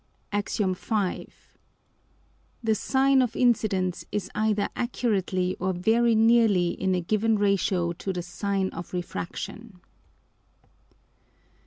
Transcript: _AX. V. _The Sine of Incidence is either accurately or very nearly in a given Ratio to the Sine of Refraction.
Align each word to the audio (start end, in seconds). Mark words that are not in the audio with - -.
_AX. 0.35 0.57
V. 0.57 0.63
_The 0.65 1.27
Sine 2.75 3.21
of 3.21 3.35
Incidence 3.35 4.03
is 4.11 4.31
either 4.33 4.67
accurately 4.75 5.55
or 5.59 5.73
very 5.73 6.15
nearly 6.15 6.69
in 6.69 6.95
a 6.95 7.01
given 7.01 7.37
Ratio 7.37 7.93
to 7.93 8.11
the 8.11 8.23
Sine 8.23 8.69
of 8.69 8.93
Refraction. 8.93 9.79